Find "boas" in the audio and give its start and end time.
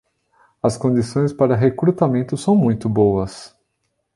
2.89-3.55